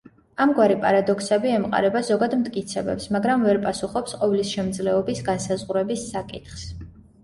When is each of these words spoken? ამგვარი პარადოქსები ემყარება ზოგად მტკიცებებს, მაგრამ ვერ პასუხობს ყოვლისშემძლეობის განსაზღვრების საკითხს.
ამგვარი 0.43 0.77
პარადოქსები 0.85 1.51
ემყარება 1.57 2.01
ზოგად 2.09 2.35
მტკიცებებს, 2.41 3.07
მაგრამ 3.19 3.47
ვერ 3.51 3.63
პასუხობს 3.69 4.19
ყოვლისშემძლეობის 4.25 5.27
განსაზღვრების 5.33 6.13
საკითხს. 6.13 6.71